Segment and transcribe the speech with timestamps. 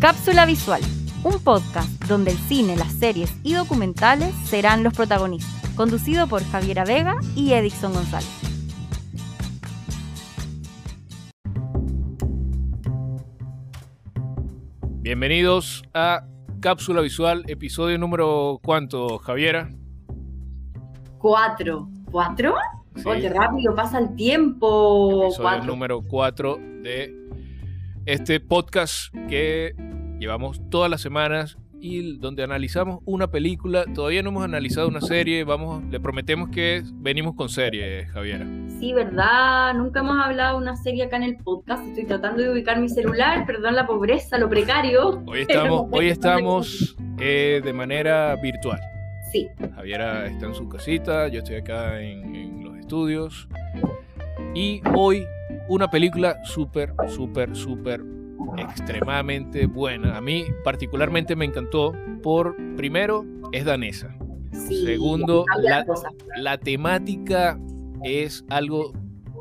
[0.00, 0.82] Cápsula Visual,
[1.24, 6.84] un podcast donde el cine, las series y documentales serán los protagonistas, conducido por Javiera
[6.84, 8.28] Vega y Edison González.
[15.00, 16.26] Bienvenidos a
[16.60, 19.70] Cápsula Visual, episodio número cuánto, Javiera?
[21.18, 21.88] Cuatro.
[22.10, 22.54] ¿Cuatro?
[22.96, 23.02] Sí.
[23.06, 25.24] Oh, qué rápido pasa el tiempo.
[25.24, 25.64] Episodio Cuatro.
[25.66, 27.25] número 4 de
[28.06, 29.74] este podcast que
[30.20, 33.84] llevamos todas las semanas y donde analizamos una película.
[33.92, 35.42] Todavía no hemos analizado una serie.
[35.42, 38.46] Vamos, le prometemos que venimos con serie, Javiera.
[38.78, 39.74] Sí, ¿verdad?
[39.74, 41.84] Nunca hemos hablado de una serie acá en el podcast.
[41.84, 43.44] Estoy tratando de ubicar mi celular.
[43.44, 45.22] Perdón la pobreza, lo precario.
[45.26, 48.80] Hoy estamos, hoy estamos eh, de manera virtual.
[49.32, 53.48] Sí, Javiera está en su casita, yo estoy acá en, en los estudios.
[54.54, 55.26] Y hoy
[55.68, 58.02] una película súper, súper, súper
[58.58, 60.16] extremadamente buena.
[60.16, 64.16] A mí particularmente me encantó por, primero, es danesa.
[64.52, 64.84] sí.
[64.84, 65.84] Segundo, la-
[66.36, 67.58] la temática
[68.04, 68.92] es algo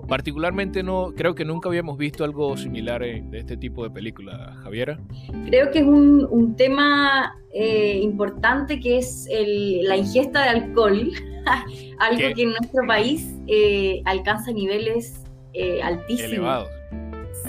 [0.07, 4.55] particularmente no, creo que nunca habíamos visto algo similar en- de este tipo de película,
[4.61, 4.99] Javiera.
[5.47, 11.09] Creo que es un, un tema eh, importante que es el- la ingesta de alcohol.
[11.99, 12.33] Algo ¿Qué?
[12.33, 15.23] que en nuestro país eh, alcanza niveles
[15.55, 16.31] eh, altísimos.
[16.31, 16.69] Elevados.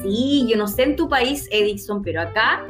[0.02, 2.66] Sí, yo no sé en tu país, Edison, pero acá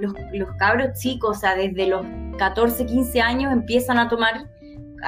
[0.00, 2.04] los, los cabros chicos, o sea, desde los
[2.38, 4.48] 14, 15 años empiezan a tomar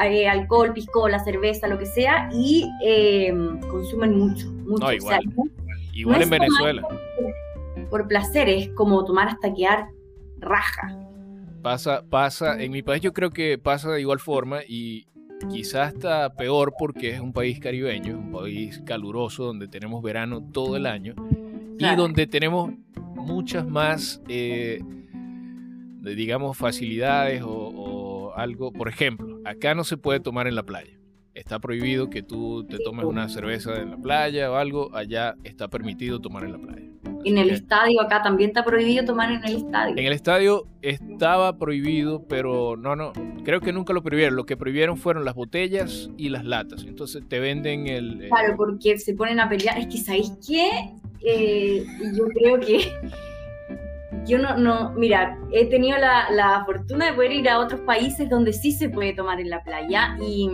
[0.04, 3.32] eh, alcohol, piscola, cerveza, lo que sea, y eh,
[3.68, 4.84] consumen mucho, mucho.
[4.84, 5.50] No, O sea, igual.
[5.92, 6.82] Igual no en Venezuela.
[7.90, 9.88] por placer, es como tomar hasta quedar
[10.38, 10.96] raja.
[11.62, 15.06] Pasa, pasa, en mi país yo creo que pasa de igual forma y
[15.48, 20.76] quizás hasta peor porque es un país caribeño, un país caluroso donde tenemos verano todo
[20.76, 21.14] el año
[21.78, 22.72] y donde tenemos
[23.14, 24.80] muchas más, eh,
[26.02, 28.72] digamos, facilidades o, o algo.
[28.72, 30.99] Por ejemplo, acá no se puede tomar en la playa.
[31.34, 34.94] Está prohibido que tú te tomes una cerveza en la playa o algo.
[34.94, 36.86] Allá está permitido tomar en la playa.
[37.24, 39.92] En el que- estadio acá también está prohibido tomar en el estadio.
[39.96, 43.12] en el estadio estaba prohibido, pero no, no,
[43.44, 44.36] creo que nunca lo prohibieron.
[44.36, 46.84] Lo que prohibieron fueron las botellas y las latas.
[46.84, 48.22] Entonces te venden el...
[48.22, 49.78] el- Claro, porque se ponen a pelear.
[49.78, 50.68] Es que, ¿sabéis qué?
[51.24, 51.84] Eh,
[52.16, 52.80] yo creo que.
[54.26, 54.92] Yo no, no.
[54.92, 58.88] Mira, he tenido la, la fortuna de poder ir a otros países donde sí se
[58.90, 60.48] puede tomar en la playa y,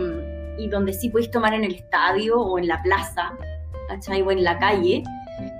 [0.57, 3.33] y donde sí podéis tomar en el estadio o en la plaza,
[3.87, 4.21] ¿cachai?
[4.21, 5.03] O en la calle.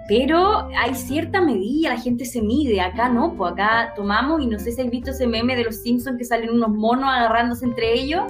[0.08, 2.80] Pero hay cierta medida, la gente se mide.
[2.82, 5.76] Acá no, pues acá tomamos y no sé si has visto ese meme de los
[5.78, 8.24] Simpsons que salen unos monos agarrándose entre ellos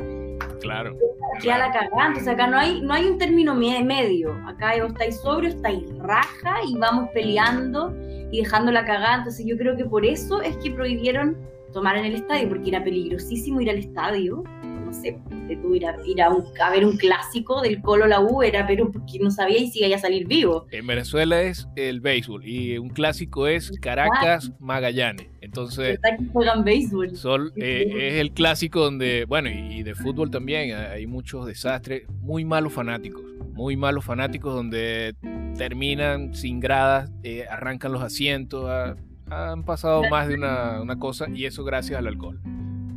[0.59, 0.97] Claro.
[1.41, 2.07] queda la cagada.
[2.07, 4.33] Entonces acá no hay, no hay un término me- medio.
[4.47, 7.93] Acá o estáis sobrio, estáis raja y vamos peleando
[8.31, 9.17] y dejando la cagada.
[9.19, 11.37] Entonces yo creo que por eso es que prohibieron
[11.71, 14.43] tomar en el estadio, porque era peligrosísimo ir al estadio.
[14.87, 15.17] No sé,
[15.49, 18.41] de tú ir, a, ir a, un- a ver un clásico del Colo la U
[18.41, 20.65] era, pero porque no sabíais si iba a salir vivo.
[20.71, 25.27] En Venezuela es el béisbol y un clásico es Caracas Magallanes.
[25.41, 27.15] Entonces ¿Verdad que juegan béisbol?
[27.57, 32.45] eh, es el clásico donde, bueno, y, y de fútbol también hay muchos desastres, muy
[32.45, 33.21] malos fanáticos,
[33.53, 35.15] muy malos fanáticos donde
[35.57, 38.95] terminan sin gradas, eh, arrancan los asientos, ha-
[39.29, 42.39] han pasado más de una, una cosa y eso gracias al alcohol.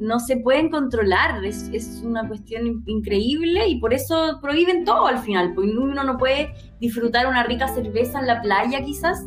[0.00, 5.06] No se pueden controlar, es, es una cuestión in- increíble y por eso prohíben todo
[5.06, 9.24] al final, porque uno no puede disfrutar una rica cerveza en la playa quizás,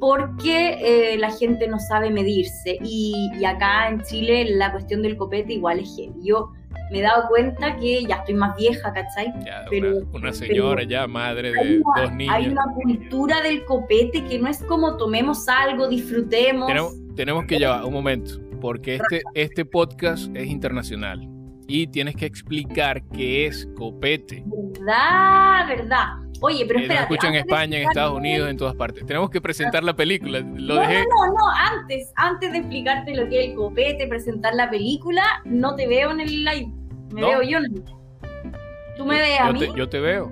[0.00, 0.78] porque
[1.14, 5.54] eh, la gente no sabe medirse y, y acá en Chile la cuestión del copete
[5.54, 6.12] igual es heavy.
[6.22, 6.50] Yo
[6.92, 9.26] me he dado cuenta que ya estoy más vieja, ¿cachai?
[9.44, 12.52] Ya, Pero- una, una señora ya, madre Hay de una, dos hay niños.
[12.52, 16.68] una cultura del copete que no es como tomemos algo, disfrutemos.
[16.68, 21.28] Tenemos, tenemos que llevar un momento, porque este, este podcast es internacional
[21.66, 24.42] y tienes que explicar qué es copete.
[24.46, 25.68] ¿Verdad?
[25.68, 26.06] ¿Verdad?
[26.40, 27.00] Oye, pero Eh, espera.
[27.02, 29.04] escuchan en España, en Estados Unidos, en todas partes.
[29.04, 30.38] Tenemos que presentar la película.
[30.40, 31.00] Lo no, dejé.
[31.00, 35.22] no, no, no, antes, antes de explicarte lo que es el copete, presentar la película,
[35.44, 36.72] no te veo en el live.
[37.12, 37.28] Me No.
[37.28, 37.58] veo yo.
[37.58, 37.82] en el-
[38.96, 39.58] ¿Tú me ves a yo mí?
[39.60, 40.30] te, yo te veo.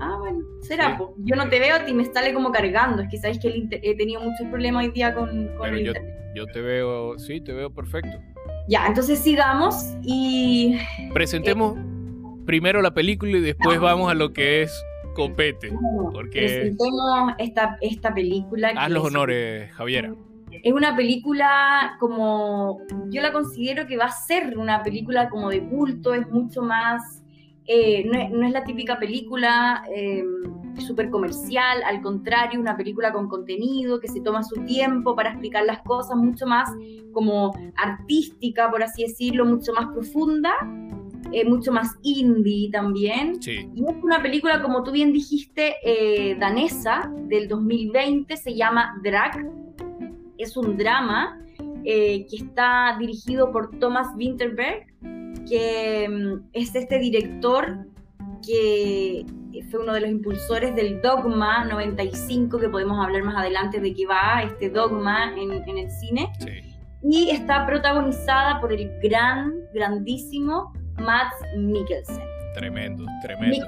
[0.00, 0.94] Ah, bueno, será, Sí.
[0.98, 1.14] po.
[1.18, 3.02] Yo no te veo y me sale como cargando.
[3.02, 5.76] Es que sabéis que el inter- he tenido muchos problemas hoy día con, con Pero
[5.76, 6.14] el yo- internet.
[6.34, 8.18] Yo te veo, sí, te veo perfecto.
[8.68, 10.78] Ya, entonces sigamos y
[11.12, 11.76] Presentemos
[12.46, 15.70] primero la película y después vamos a lo que es copete.
[15.70, 18.68] bueno, Porque- presentemos esta, esta película.
[18.76, 20.14] Haz que los es- honores, Javiera.
[20.62, 25.62] Es una película como, yo la considero que va a ser una película como de
[25.64, 27.22] culto, es mucho más
[27.66, 30.24] eh, no, es, la típica película eh,
[30.78, 35.64] súper comercial, al contrario, una película con contenido que se toma su tiempo para explicar
[35.64, 36.70] las cosas, mucho más
[37.12, 40.52] como artística, por así decirlo, mucho más profunda.
[41.32, 43.38] Eh, mucho más indie también.
[43.46, 45.76] Y es una película, como tú bien dijiste,
[46.40, 49.46] danesa del 2020, se llama Drag.
[50.38, 51.38] Es un drama
[51.84, 54.86] que está dirigido por Thomas Winterberg
[55.50, 57.86] que mm, es este director
[58.46, 59.26] que
[59.70, 64.06] fue uno de los impulsores del Dogma 95, que podemos hablar más adelante de qué
[64.06, 66.30] va este Dogma en, el cine.
[67.02, 72.22] Y está protagonizada por el gran, grandísimo Matt Mikkelsen.
[72.54, 73.66] Tremendo, tremendo.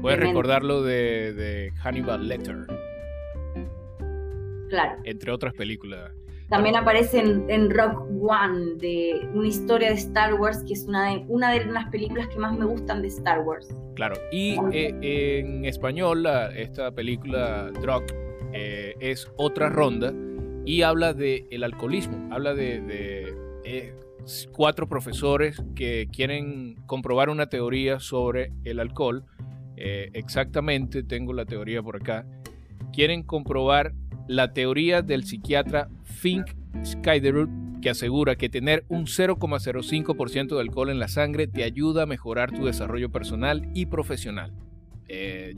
[0.00, 2.66] Puedes recordarlo de, de Hannibal Lecter.
[4.68, 5.00] Claro.
[5.04, 6.12] Entre otras películas.
[6.48, 11.24] También aparece en, Rock One, de una historia de Star Wars, que es una de,
[11.26, 13.74] una de las películas que más me gustan de Star Wars.
[13.96, 18.04] Claro, y eh, en español esta película Drog
[18.52, 20.14] eh, es otra ronda
[20.64, 23.34] y habla del el alcoholismo, habla de,
[23.64, 23.94] eh,
[24.52, 29.24] cuatro profesores que quieren comprobar una teoría sobre el alcohol.
[29.76, 32.24] exactamente, tengo la teoría por acá.
[32.92, 33.92] Quieren comprobar
[34.28, 36.46] la teoría del psiquiatra Fink
[36.84, 42.06] Skyderud, que asegura que tener un 0,05% de alcohol en la sangre te ayuda a
[42.06, 44.52] mejorar tu desarrollo personal y profesional.
[45.08, 45.54] Eh,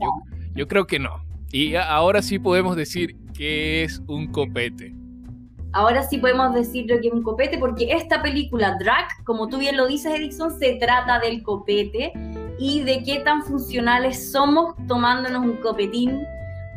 [0.55, 1.23] yo, creo que no.
[1.51, 4.93] Y ahora sí podemos decir que es un copete.
[5.71, 9.77] Ahora sí podemos decir que es un copete porque esta película Drag, como tú bien
[9.77, 12.11] lo dices Edison, se trata del copete
[12.59, 16.25] y de qué tan funcionales somos tomándonos un copetín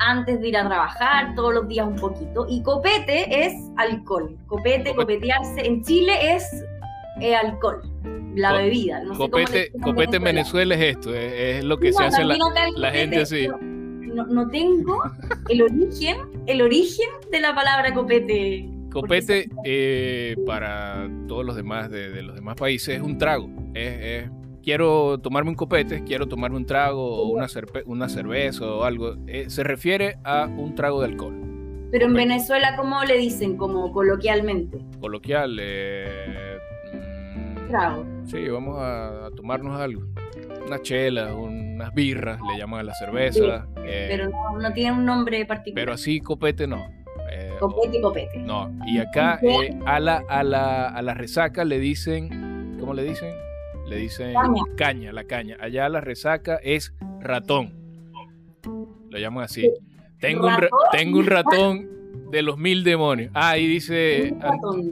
[0.03, 2.47] antes de ir a trabajar, todos los días un poquito.
[2.49, 4.37] Y copete es alcohol.
[4.47, 5.67] Copete, copetearse.
[5.67, 6.45] En Chile es
[7.21, 7.83] eh, alcohol,
[8.35, 9.03] la bebida.
[9.17, 12.37] copete, copete en Venezuela es esto, es, lo que se hace la,
[12.77, 13.49] la gente así.
[13.49, 15.03] No, tengo
[15.49, 16.17] el origen,
[16.47, 18.69] el origen de la palabra copete.
[18.91, 24.29] Copete eh, para todos los demás de, los demás países es un trago, es
[24.63, 27.47] quiero tomarme un copete, quiero tomarme un trago o una,
[27.87, 29.17] una cerveza o algo.
[29.27, 31.89] Eh, se refiere a un trago de alcohol.
[31.91, 33.57] Pero en Venezuela, ¿cómo le dicen?
[33.57, 34.79] Como coloquialmente.
[35.01, 35.59] Coloquial.
[35.61, 36.59] Eh,
[36.95, 38.07] mm, trago.
[38.25, 40.03] Sí, vamos a, tomarnos algo.
[40.67, 43.67] Unas chelas, unas birras, le llaman a la cerveza.
[43.85, 45.83] Eh, pero no, tiene un nombre particular.
[45.83, 46.87] Pero así copete no.
[47.61, 48.39] copete, copete.
[48.39, 49.39] No, y acá
[49.85, 53.35] a, la, a, la, a la resaca le dicen, ¿cómo le dicen?
[53.87, 54.35] Le dicen
[54.77, 55.13] caña.
[55.13, 55.57] la caña.
[55.61, 57.75] Allá la resaca es ratón.
[59.11, 59.71] Lo llaman así.
[60.19, 60.55] Tengo un,
[60.93, 61.91] tengo un ratón
[62.31, 63.31] de los mil demonios.
[63.35, 64.35] Ah, y dice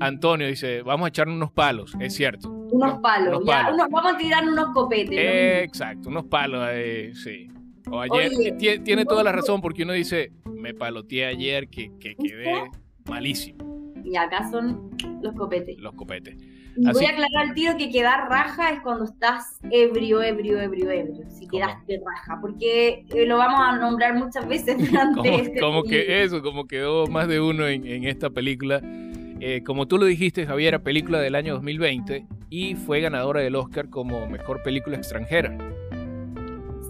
[0.00, 2.50] Antonio, dice, vamos a echar unos palos, es cierto.
[2.50, 5.18] Unos palos, vamos a tirar unos copetes.
[5.64, 6.68] exacto, unos palos,
[7.14, 7.48] sí.
[7.90, 12.70] O ayer, tiene, toda la razón porque uno dice, me paloteé ayer que, que quedé
[13.08, 13.92] malísimo.
[14.04, 14.90] Y acá son
[15.22, 15.78] los copetes.
[15.78, 16.36] Los copetes.
[16.82, 21.24] Voy a aclarar al tiro que quedar raja es cuando estás ebrio, ebrio, ebrio, ebrio.
[21.30, 26.22] Si quedaste raja, porque eh, lo vamos a nombrar muchas veces durante este Como que
[26.22, 28.80] eso, como quedó más de uno en, esta película.
[28.82, 33.88] Eh, como tú lo dijiste, Javier, película del año 2020 y fue ganadora del Oscar
[33.90, 35.56] como mejor película extranjera.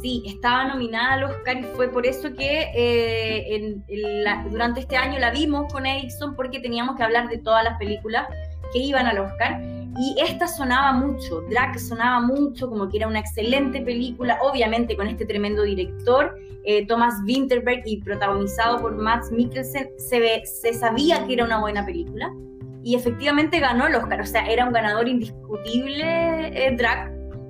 [0.03, 3.77] Sí, estaba nominada al Oscar y fue por eso que eh,
[4.51, 8.27] durante este año la vimos con Erickson porque teníamos que hablar de todas las películas
[8.73, 9.61] que iban al Oscar.
[9.99, 15.09] Y esta sonaba mucho, Drag sonaba mucho, como que era una excelente película, obviamente con
[15.09, 21.27] este tremendo director, eh, Thomas Winterberg, y protagonizado por Max Mikkelsen, se, ve, se sabía
[21.27, 22.33] que era una buena película.
[22.83, 26.77] Y efectivamente ganó el Oscar, o sea, era un ganador indiscutible eh,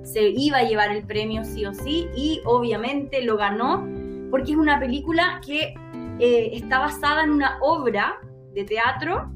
[0.03, 3.87] se iba a llevar el premio sí o sí, y obviamente lo ganó
[4.29, 5.73] porque es una película que
[6.19, 8.19] eh, está basada en una obra
[8.53, 9.31] de teatro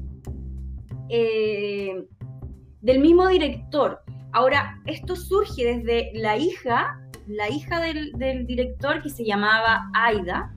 [1.08, 2.04] eh,
[2.86, 4.00] del mismo director.
[4.32, 10.54] Ahora, esto surge desde la hija, la hija del, director que se llamaba Aida.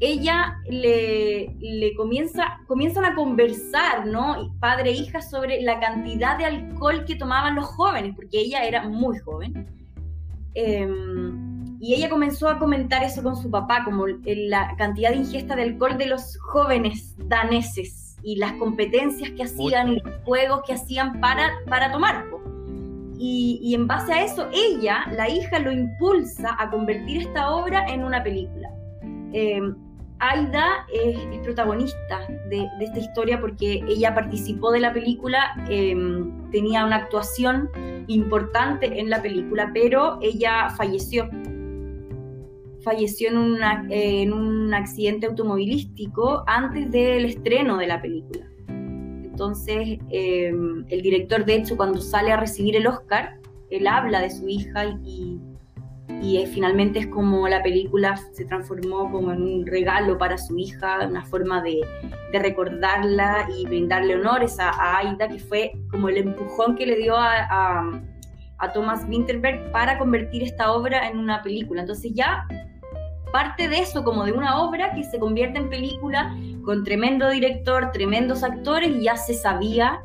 [0.00, 1.54] Ella le,
[1.98, 4.56] comienza, comienzan a conversar, ¿no?
[4.58, 8.88] Padre e hija sobre la cantidad de alcohol que tomaban los jóvenes, porque ella era
[8.88, 9.66] muy joven.
[10.54, 15.56] Em, y ella comenzó a comentar eso con su papá, como la cantidad de ingesta
[15.56, 20.74] de alcohol de los jóvenes daneses y las competencias que hacían y los juegos que
[20.74, 22.26] hacían para, para tomar.
[23.22, 28.02] Y, en base a eso, ella, la hija, lo impulsa a convertir esta obra en
[28.02, 28.70] una película.
[29.34, 29.76] Em,
[30.20, 36.96] Aida es, protagonista de, esta historia porque ella participó de la película, em, tenía una
[36.96, 37.68] actuación
[38.06, 41.28] importante en la película, pero ella falleció.
[42.82, 43.58] Falleció en,
[43.90, 48.46] en un accidente automovilístico antes del estreno de la película.
[49.40, 54.28] Entonces, em, el director, de hecho, cuando sale a recibir el Oscar, él habla de
[54.28, 55.40] su hija y,
[56.20, 61.06] y finalmente es como la película se transformó como en un regalo para su hija,
[61.08, 61.80] una forma de,
[62.32, 67.16] de recordarla y brindarle honores a, Aida, que fue como el empujón que le dio
[67.16, 68.02] a, a,
[68.58, 71.80] a Thomas Winterberg para convertir esta obra en una película.
[71.80, 72.46] Entonces ya
[73.32, 77.90] parte de eso, como de una obra que se convierte en película con tremendo director,
[77.92, 80.00] tremendos actores, y ya se sabía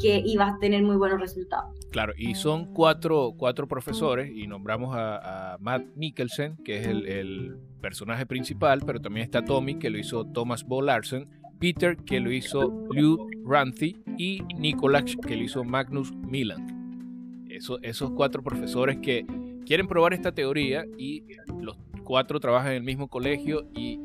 [0.00, 1.74] que iba a tener muy buenos resultados.
[1.90, 8.26] Claro, y son cuatro, cuatro profesores y nombramos a, Matt Mikkelsen, que es el, personaje
[8.26, 11.28] principal, pero también está Tommy, que lo hizo Thomas Bo Larsen,
[11.60, 17.46] Peter, que lo hizo Lew Ranthi, y Nicolás, que lo hizo Magnus Milan.
[17.48, 19.24] Eso, esos cuatro profesores que
[19.64, 21.22] quieren probar esta teoría y
[21.60, 21.76] los
[22.08, 24.00] cuatro trabajan en el mismo colegio y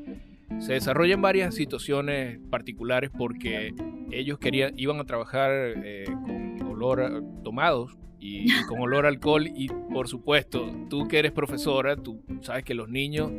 [0.60, 3.74] se desarrollan varias situaciones particulares porque
[4.12, 6.04] ellos querían, iban a trabajar eh,
[6.60, 11.96] con olor tomados y, con olor a alcohol y por supuesto, tú que eres profesora,
[11.96, 13.32] tú sabes que los niños,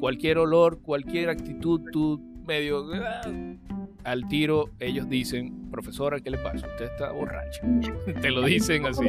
[0.00, 3.20] cualquier olor, cualquier actitud, tú medio ah,
[4.04, 6.66] al tiro, ellos dicen, profesora, ¿qué le pasa?
[6.66, 7.60] Usted está borracha.
[8.22, 9.04] Te lo dicen así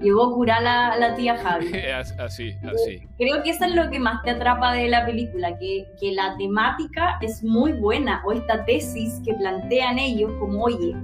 [0.00, 1.72] llegó a curar la, la tía Javi.
[2.18, 3.02] así, así.
[3.18, 6.36] Creo que eso es lo que más te atrapa de la película, que, que la
[6.36, 10.94] temática es muy buena, o esta tesis que plantean ellos como, oye,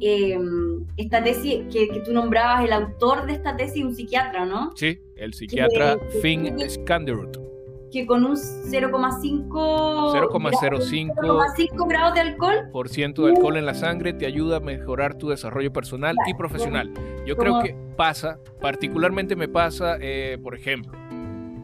[0.00, 4.70] em, esta tesis que, que, tú nombrabas, el autor de esta tesis, un psiquiatra, ¿no?
[4.76, 7.49] Sí, el psiquiatra Finn Skanderud
[7.90, 9.50] que con un 0,5
[10.12, 15.14] 0,05 grados de alcohol por ciento de alcohol en la sangre te ayuda a mejorar
[15.14, 16.92] tu desarrollo personal y profesional.
[17.26, 20.92] Yo creo que pasa, particularmente me pasa, eh, por ejemplo,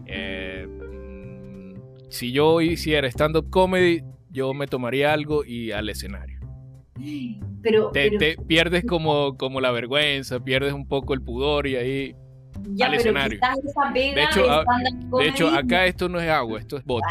[0.06, 1.74] eh, mm,
[2.08, 6.36] si yo hiciera stand-up comedy, yo me tomaría algo y al escenario.
[7.62, 12.16] Pero, te, pierdes como, como la vergüenza, pierdes un poco el pudor y ahí
[12.74, 13.38] ya, pero escenario.
[13.38, 14.64] Esa pega de, hecho,
[15.18, 17.08] de hecho, acá esto no es agua, esto es vodka.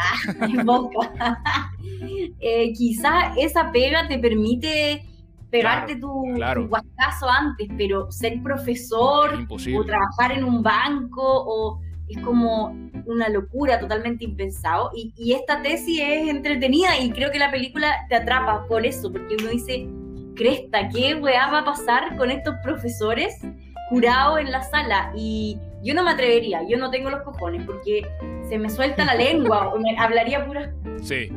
[1.18, 1.70] Ah,
[2.40, 5.04] eh, quizás esa pega te permite
[5.50, 6.24] pegarte tu,
[6.68, 13.80] guascazo antes, pero ser profesor o trabajar en un banco o es como una locura
[13.80, 14.90] totalmente impensado.
[14.94, 19.10] Y, y, esta tesis es entretenida y creo que la película te atrapa por eso,
[19.10, 19.88] porque uno dice,
[20.34, 23.40] cresta, ¿qué weá va a pasar con estos profesores
[23.88, 28.06] curado en la sala y yo no me atrevería, yo no tengo los cojones porque
[28.48, 31.30] se me suelta la lengua o me hablaría pura sí,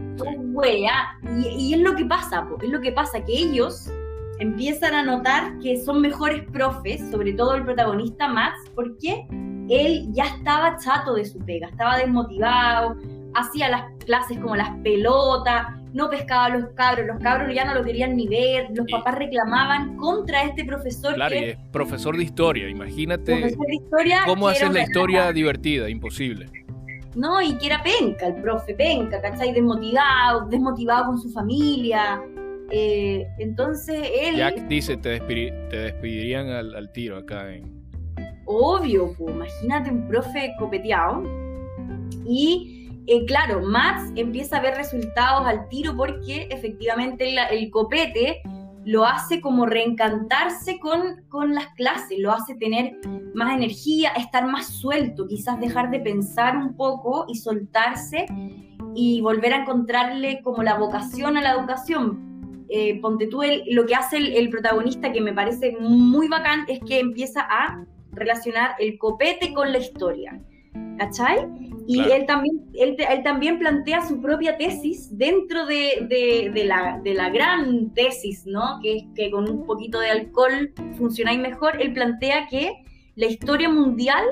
[1.38, 3.91] Y, y, es lo que pasa, es lo que pasa que ellos
[4.39, 9.27] empiezan a notar que son mejores profes, sobre todo el protagonista Max, porque
[9.70, 12.96] él ya estaba chato de su pega, estaba desmotivado,
[13.33, 17.74] hacía las clases como las pelotas, no pescaba a los cabros, los cabros ya no
[17.74, 21.15] lo querían ni ver, los papás reclamaban contra este profesor.
[21.15, 23.55] Claro, y es profesor de historia, imagínate
[24.25, 26.48] cómo haces la historia divertida, imposible.
[27.15, 29.51] No, y que era penca, el profe penca, ¿cachai?
[29.51, 32.21] Desmotivado, desmotivado con su familia.
[32.69, 34.36] Eh, entonces él...
[34.36, 37.79] Jack dice, te, te despedirían al, tiro acá en...
[38.45, 41.24] Obvio, pues imagínate un profe copeteado.
[42.27, 42.78] Y
[43.28, 48.42] claro, Max empieza a ver resultados al tiro porque efectivamente el, copete
[48.86, 52.98] lo hace como reencantarse con, con las clases, lo hace tener
[53.34, 58.25] más energía, estar más suelto, quizás dejar de pensar un poco y soltarse
[58.96, 62.66] y volver a encontrarle como la vocación a la educación.
[62.70, 66.80] Eh, ponte tú, lo que hace el, el, protagonista que me parece muy bacán es
[66.88, 70.39] que empieza a relacionar el copete con la historia.
[70.98, 71.48] ¿Cachai?
[71.88, 76.08] Y él, también, él, también plantea su propia tesis dentro de,
[76.66, 78.80] la, de, la, gran tesis, ¿no?
[78.84, 81.82] Que es que con un poquito de alcohol funcionáis mejor.
[81.82, 82.84] Él plantea que
[83.16, 84.24] la historia mundial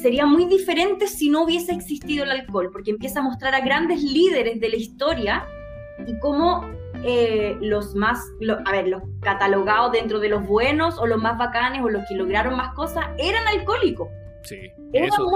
[0.00, 4.02] sería muy diferente si no hubiese existido el alcohol, porque empieza a mostrar a grandes
[4.02, 5.46] líderes de la historia
[6.06, 6.64] y cómo
[7.04, 8.18] eh, los más,
[8.64, 12.14] a ver, los catalogados dentro de los buenos o los más bacanes o los que
[12.14, 14.08] lograron más cosas eran alcohólicos.
[14.46, 15.28] Sí, eso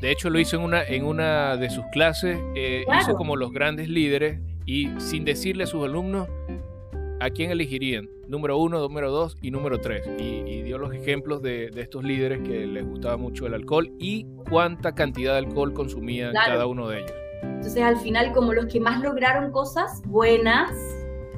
[0.00, 3.52] De, hecho, lo hizo en una, en una de sus clases, eh, hizo como los
[3.52, 6.28] grandes líderes y sin decirle a sus alumnos
[7.20, 10.06] a quién elegirían, número uno, número dos y número tres.
[10.18, 14.94] Y, dio los ejemplos de, estos líderes que les gustaba mucho el alcohol y cuánta
[14.94, 17.12] cantidad de alcohol consumía cada uno de ellos.
[17.42, 20.70] Entonces al final como los que más lograron cosas buenas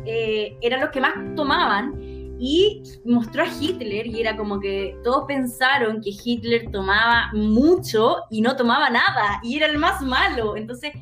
[0.06, 5.25] eh, eran los que más tomaban y mostró a Hitler y era como que todos
[5.26, 10.57] pensaron que Hitler tomaba mucho y no tomaba nada y era el más malo.
[10.57, 10.93] Entonces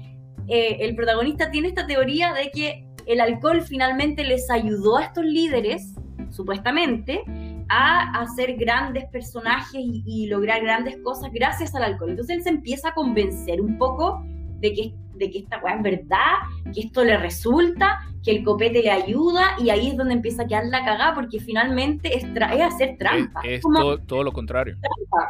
[0.49, 5.25] eh, el protagonista tiene esta teoría de que el alcohol finalmente les ayudó a estos
[5.25, 5.95] líderes,
[6.31, 7.23] supuestamente,
[7.69, 12.11] a hacer grandes personajes y, lograr grandes cosas gracias al alcohol.
[12.11, 14.23] Entonces él se empieza a convencer un poco
[14.61, 16.33] de que, de que esta weá es verdad,
[16.73, 20.47] que esto le resulta, que el copete le ayuda y ahí es donde empieza a
[20.47, 23.41] quedar la cagada porque finalmente es, hacer trampa.
[23.45, 23.63] Es,
[24.07, 24.77] todo, lo contrario.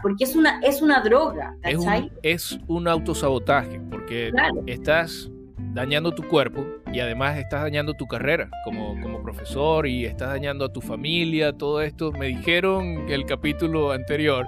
[0.00, 4.32] porque es una, es una droga, Es un, es un autosabotaje porque
[4.66, 5.30] estás
[5.74, 10.64] dañando tu cuerpo y además estás dañando tu carrera como, como profesor y estás dañando
[10.64, 12.12] a tu familia, todo esto.
[12.12, 14.46] Me dijeron que el capítulo anterior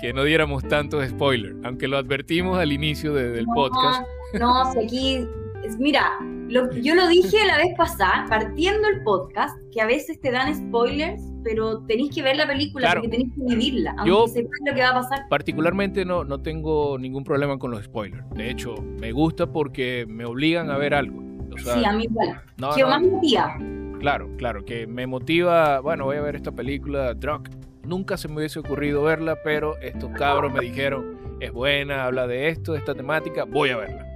[0.00, 4.06] que no diéramos tantos spoilers, aunque lo advertimos al inicio del podcast.
[4.38, 5.26] No, si aquí,
[5.78, 6.18] mira,
[6.48, 11.22] yo lo dije la vez pasada, partiendo el podcast, que a veces te dan spoilers,
[11.42, 14.80] pero tenéis que ver la película porque tenéis que vivirla, aunque yo, sepas lo que
[14.80, 15.28] va a pasar.
[15.28, 18.28] Particularmente no, no tengo ningún problema con los spoilers.
[18.30, 21.22] De hecho, me gusta porque me obligan a ver algo.
[21.56, 22.42] sí, a mí igual.
[22.74, 23.58] ¿Qué más motiva?
[23.98, 27.48] Claro, claro, que me motiva, bueno, voy a ver esta película, Drunk.
[27.86, 32.48] Nunca se me hubiese ocurrido verla, pero estos cabros me dijeron, es buena, habla de
[32.48, 34.06] esto, de esta temática, voy a verla.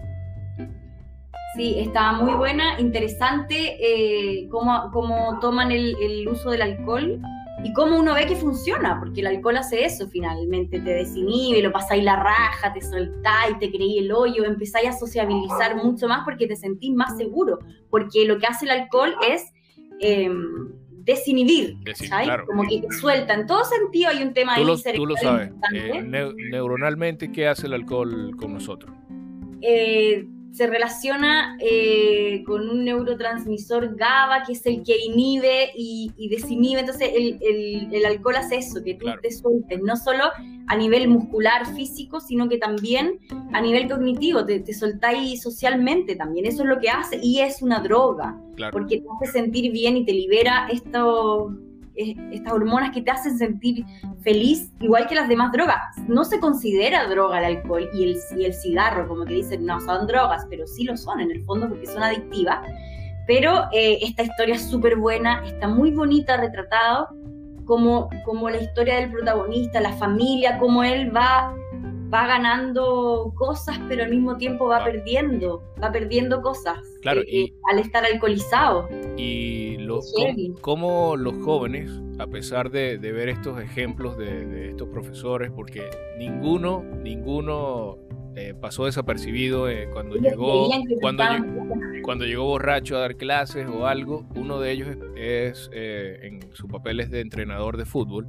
[1.56, 7.20] Sí, está muy buena, interesante eh, cómo, cómo, toman el, uso del alcohol
[7.62, 11.70] y cómo uno ve que funciona, porque el alcohol hace eso finalmente, te desinhibe, lo
[11.70, 16.48] pasáis la raja, te soltáis, te creí el hoyo, empezáis a sociabilizar mucho más porque
[16.48, 19.44] te sentís más seguro, porque lo que hace el alcohol es
[20.00, 20.72] em,
[21.14, 21.76] desinhibir,
[22.46, 24.64] Como que te suelta, en todo sentido hay un tema ahí.
[24.94, 26.02] tú lo sabes, eh,
[26.50, 28.92] neuronalmente, ¿qué hace el alcohol con nosotros?
[29.62, 36.80] Eh, se relaciona eh, con un neurotransmisor GABA, que es el que inhibe y, desinhibe.
[36.80, 40.24] Entonces, el, alcohol hace eso, que tú te sueltes, no solo
[40.66, 43.20] a nivel muscular, físico, sino que también
[43.52, 46.46] a nivel cognitivo, te, te soltáis socialmente también.
[46.46, 48.36] Eso es lo que hace y es una droga,
[48.72, 51.54] porque te hace sentir bien y te libera esto
[52.32, 53.84] estas hormonas que te hacen sentir
[54.22, 55.80] feliz, igual que las demás drogas.
[56.08, 59.80] No se considera droga el alcohol y el, y el cigarro, como que dicen, no
[59.80, 62.60] son drogas, pero sí lo son en el fondo porque son adictivas.
[63.26, 67.08] Pero eh, esta historia es súper buena, está muy bonita retratado,
[67.64, 71.54] como, como la historia del protagonista, la familia, cómo él va
[72.12, 76.78] va ganando cosas, pero al mismo tiempo va perdiendo, va perdiendo cosas.
[77.02, 78.88] Claro, eh, y, al estar alcoholizado.
[79.16, 80.00] Y lo,
[80.60, 87.98] cómo, los jóvenes, a pesar de, ver estos ejemplos de, estos profesores, porque ninguno, ninguno
[88.34, 90.68] eh, pasó desapercibido eh, cuando llegó
[91.00, 91.24] cuando,
[92.02, 94.26] cuando llegó borracho a dar clases o algo.
[94.34, 98.28] Uno de ellos es, en su papel es de entrenador de fútbol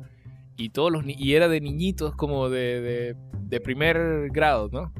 [0.58, 4.94] y todos los y era de niñitos como de, de, primer grado, ¿no?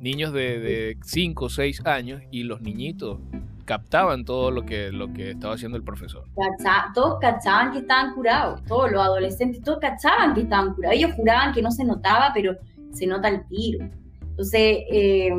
[0.00, 3.18] Niños de 5 o 6 años y los niñitos
[3.70, 6.24] captaban todo lo que, lo que estaba haciendo el profesor.
[6.92, 10.96] todos cachaban que estaban curados, todos los adolescentes, todos cachaban que estaban curados.
[10.96, 12.56] Ellos juraban que no se notaba, pero
[12.92, 13.88] se nota el tiro.
[14.30, 15.30] Entonces, eh,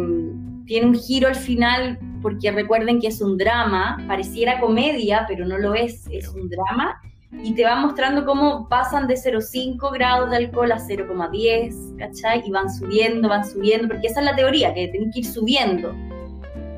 [0.65, 5.57] tiene un giro al final, porque recuerden que es un drama, pareciera comedia, pero no
[5.57, 10.37] lo es, es un drama y te va mostrando cómo pasan de 0,5 grados de
[10.37, 12.43] alcohol a 0,10, ¿cachai?
[12.45, 15.95] Y van subiendo, van subiendo, porque esa es la teoría, que tienen que ir subiendo.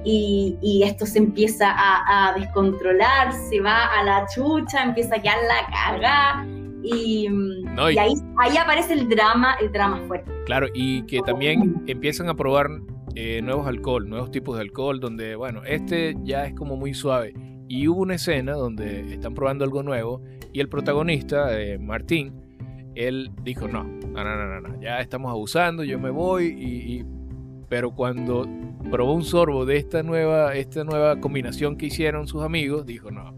[0.05, 5.21] Y, y esto se empieza a, a, descontrolar, se va a la chucha, empieza a
[5.21, 6.47] quedar la caga.
[6.83, 10.29] Y, y, ahí, ahí aparece el drama, el drama fuerte.
[10.45, 12.67] Claro, y que también empiezan a probar
[13.15, 17.33] eh, nuevos alcohol, nuevos tipos de alcohol, donde, bueno, este ya es como muy suave.
[17.69, 20.21] Y hubo una escena donde están probando algo nuevo
[20.53, 22.31] y el protagonista, eh, Martín,
[22.93, 27.05] él dijo, no, no, no, no, no, ya estamos abusando, yo me voy, y,
[27.67, 28.47] pero cuando
[28.91, 33.33] probó un sorbo de esta nueva, esta nueva combinación que hicieron sus amigos, dijo, no.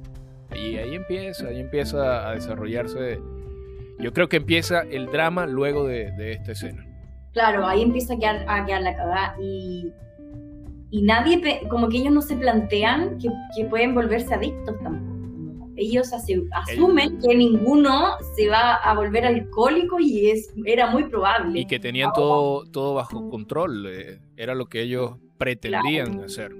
[0.53, 3.21] Y ahí empieza, ahí empieza a desarrollarse,
[3.97, 6.85] yo creo que empieza el drama luego de, esta escena.
[7.31, 8.17] Claro, ahí empieza a
[8.65, 9.89] quedar, la cagada y,
[10.91, 15.14] y nadie, como que ellos no se plantean que pueden volverse adictos tampoco
[15.77, 21.59] ellos asumen que ninguno se va a volver alcohólico y es, era muy probable.
[21.59, 26.55] Y que tenían todo, todo bajo control, eh, era lo que ellos pretendían hacer.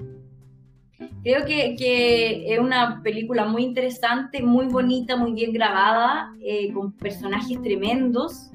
[1.24, 6.94] Creo que, que, es una película muy interesante, muy bonita, muy bien grabada, eh, con
[6.94, 8.52] personajes tremendos,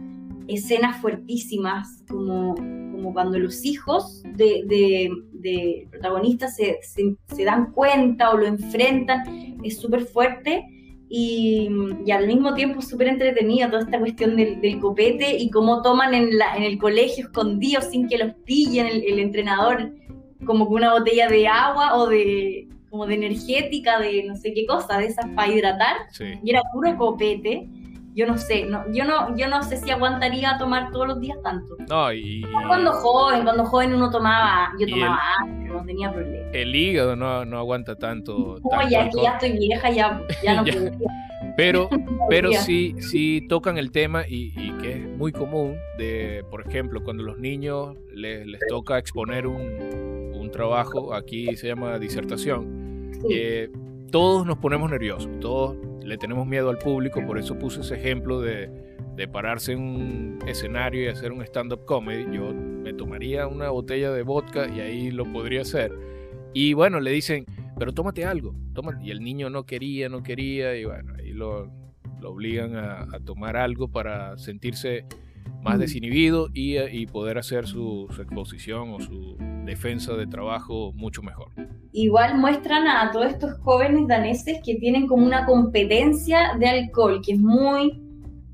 [0.47, 5.11] escenas fuertísimas, como, como cuando los hijos de,
[5.41, 10.65] del protagonista se, se, dan cuenta o lo enfrentan, es súper fuerte
[11.09, 11.69] y,
[12.07, 16.15] y, al mismo tiempo súper entretenida toda esta cuestión del, del, copete y cómo toman
[16.15, 19.93] en, la, en el colegio escondidos sin que los pillen el, el entrenador
[20.45, 24.67] como con una botella de agua o de como de energética, de no sé qué
[24.67, 25.97] cosa, de esas para hidratar,
[26.43, 27.69] y era puro copete.
[28.15, 31.39] Yo no sé, no, yo no, yo no sé si aguantaría tomar todos los días
[31.43, 31.77] tanto.
[31.89, 32.45] No, y.
[32.67, 36.51] Cuando joven, cuando joven uno tomaba, yo tomaba antes, no tenía problema.
[36.53, 38.59] El hígado no, no aguanta tanto.
[38.69, 40.91] No, ya que ya estoy vieja, ya, ya no puedo.
[41.57, 41.89] Pero,
[42.29, 47.03] pero sí, sí tocan el tema y, y, que es muy común de, por ejemplo,
[47.03, 53.71] cuando los niños les, les toca exponer un, un, trabajo, aquí se llama disertación, eh,
[54.11, 55.77] todos nos ponemos nerviosos, todos
[56.11, 58.69] le tenemos miedo al público, por eso puse ese ejemplo de,
[59.15, 62.27] de pararse en un escenario y hacer un stand-up comedy.
[62.37, 65.97] Yo me tomaría una botella de vodka y ahí lo podría hacer.
[66.53, 67.47] Y bueno, le dicen,
[67.79, 68.57] pero tómate algo.
[69.01, 71.71] Y el niño no quería, no quería, y bueno, ahí lo,
[72.21, 75.05] lo obligan a, a, tomar algo para sentirse
[75.63, 81.23] más desinhibido y, y poder hacer su, su, exposición o su defensa de trabajo mucho
[81.23, 81.51] mejor.
[81.93, 87.33] Igual muestran a todos estos jóvenes daneses que tienen como una competencia de alcohol, que
[87.33, 88.01] es muy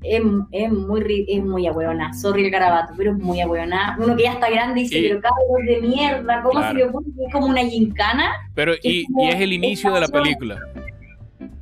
[0.03, 3.97] es, es, muy es muy ahueona, sorry el carabato, pero es muy ahueona.
[3.99, 6.67] Uno que ya está grande dice, y, pero cabros de mierda, ¿cómo claro.
[6.67, 8.31] se le ocurre es como una gincana?
[8.53, 10.59] Pero y, es, y es el inicio de la película.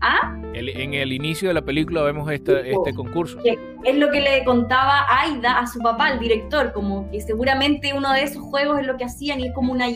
[0.08, 0.40] ¿Ah?
[0.54, 3.40] El, en el inicio de la película vemos este, este concurso.
[3.42, 7.92] Que es lo que le contaba Aida a su papá, el director, como que seguramente
[7.92, 9.88] uno de esos juegos es lo que hacían y es como una,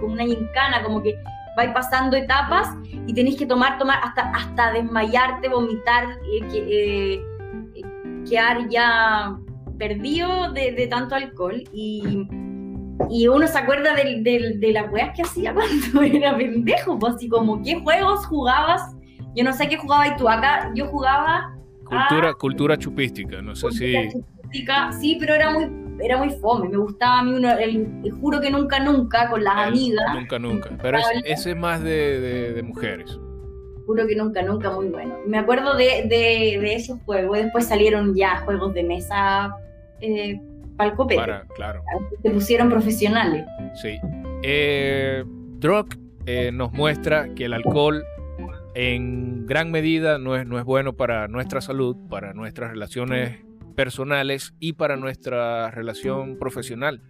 [0.00, 1.14] como una gincana, como que
[1.56, 2.68] vais pasando etapas
[3.06, 7.22] y tenéis que tomar, tomar hasta, hasta desmayarte, vomitar, eh, que, eh,
[8.28, 9.38] quedar ya
[9.78, 12.26] perdido de, de tanto alcohol y,
[13.10, 15.54] y, uno se acuerda de, de, de las weas que hacía
[15.92, 18.94] cuando era pendejo, pues así como qué juegos jugabas,
[19.34, 21.56] yo no sé qué jugabas tú, acá yo jugaba...
[21.84, 24.10] Cultura, a, cultura chupística, no sé si...
[24.10, 25.70] Chupística, sí, pero era muy,
[26.02, 29.44] era muy fome, me gustaba a mí uno, el, el juro que nunca, nunca, con
[29.44, 30.14] las el, amigas.
[30.14, 33.18] Nunca, nunca, pero es, ese es más de, de mujeres
[33.86, 35.18] juro que nunca, nunca muy bueno.
[35.26, 39.54] Me acuerdo de, de, de esos juegos, después salieron ya juegos de mesa
[40.00, 40.40] eh.
[40.76, 41.82] Para, claro.
[42.22, 43.44] Se pusieron profesionales.
[43.80, 43.96] Sí.
[44.42, 45.22] Eh,
[45.58, 45.94] Drock
[46.26, 48.02] eh, nos muestra que el alcohol
[48.74, 54.54] en gran medida no es, no es bueno para nuestra salud, para nuestras relaciones personales
[54.60, 57.00] y para nuestra relación profesional.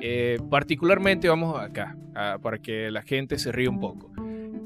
[0.00, 4.10] Eh, particularmente vamos acá, a, para que la gente se ríe un poco.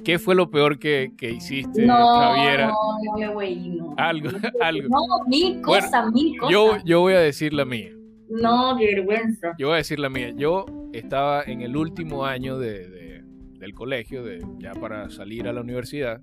[0.05, 2.69] ¿Qué fue lo peor que, que hiciste, no, Javiera?
[2.69, 3.95] No, no, güey, no.
[3.97, 4.31] Algo,
[4.61, 4.89] algo.
[4.89, 6.53] No, mil cosas, bueno, mil cosas.
[6.53, 7.91] Yo, yo voy a decir la mía.
[8.29, 9.55] No, qué vergüenza.
[9.59, 10.31] Yo voy a decir la mía.
[10.31, 13.25] Yo estaba en el último año de, de,
[13.59, 16.21] del colegio, de, ya para salir a la universidad.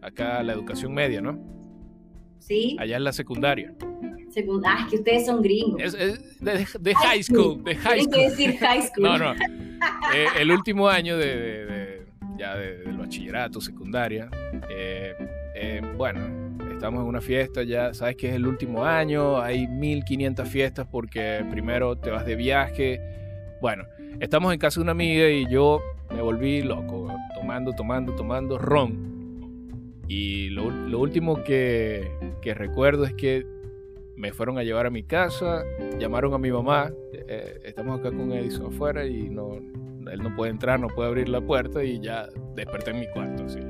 [0.00, 1.38] Acá la educación media, ¿no?
[2.38, 2.76] Sí.
[2.78, 3.74] Allá en la secundaria.
[4.30, 5.80] Secund ah, es que ustedes son gringos.
[5.80, 7.62] Es, es de, de, high school.
[7.62, 8.14] De high school.
[8.14, 9.04] que decir high school.
[9.04, 9.32] No, no.
[9.32, 12.06] Eh, el último año de, de
[12.38, 14.30] ya de, del bachillerato, secundaria.
[14.70, 15.14] Eh,
[15.54, 20.48] eh, bueno, estamos en una fiesta, ya sabes que es el último año, hay 1500
[20.48, 23.00] fiestas porque primero te vas de viaje.
[23.60, 23.84] Bueno,
[24.20, 29.21] estamos en casa de una amiga y yo me volví loco, tomando, tomando, tomando ron.
[30.08, 32.10] Y lo, lo último que,
[32.42, 33.46] que, recuerdo es que
[34.16, 35.64] me fueron a llevar a mi casa,
[35.98, 39.54] llamaron a mi mamá, eh, estamos acá con Edison afuera y no,
[40.10, 43.48] él no puede entrar, no puede abrir la puerta y ya desperté en mi cuarto.
[43.48, 43.60] ¿sí?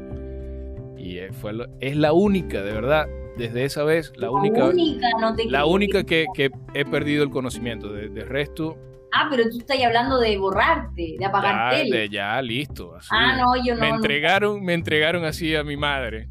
[0.97, 5.09] Y fue lo, es la única, de verdad, desde esa vez, la, la única, única,
[5.21, 7.92] no te la única que, que, he perdido el conocimiento.
[7.92, 8.77] De, de, resto.
[9.12, 12.09] Ah, pero tú estás hablando de borrarte, de apagar ya, tele.
[12.09, 12.96] Ya, listo.
[12.96, 13.09] Así.
[13.11, 13.81] Ah, no, yo no.
[13.81, 14.62] Me entregaron, no.
[14.62, 16.29] me entregaron así a mi madre.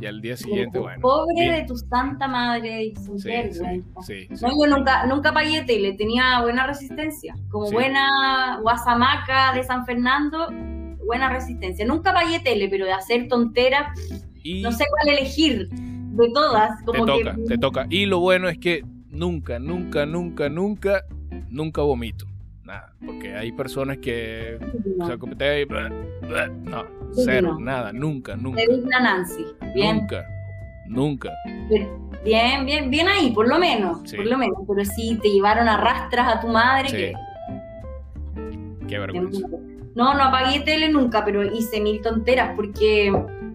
[0.00, 1.00] Y al día siguiente, bueno.
[1.00, 1.52] Pobre bien.
[1.54, 4.02] de tu santa madre, sin sí, vergüenza.
[4.02, 7.34] Sí, sí, no, yo nunca, nunca pagué tele, tenía buena resistencia.
[7.48, 10.48] Como buena guasamaca de San Fernando,
[11.04, 11.86] buena resistencia.
[11.86, 13.86] Nunca pagué tele, pero de hacer tonteras,
[14.42, 14.62] y...
[14.62, 16.82] no sé cuál elegir de todas.
[16.82, 17.42] Como te toca, que...
[17.42, 17.86] te toca.
[17.88, 21.04] Y lo bueno es que nunca, nunca, nunca, nunca,
[21.48, 22.26] nunca vomito.
[22.64, 24.58] Nada, porque hay personas que
[24.96, 25.06] no.
[25.06, 27.60] se competen y no, cero, no.
[27.60, 28.62] nada, nunca, nunca.
[28.64, 29.44] Te Nancy,
[29.74, 29.98] bien.
[29.98, 30.26] Nunca,
[30.86, 31.30] nunca.
[32.24, 34.16] Bien, bien, bien ahí, por lo menos, sí.
[34.16, 34.56] por lo menos.
[34.66, 36.88] Pero sí te llevaron a rastras a tu madre.
[36.88, 36.96] Sí.
[36.96, 37.14] Que...
[38.88, 39.46] Qué vergüenza.
[39.94, 43.12] No, no apagué tele nunca, pero hice mil tonteras porque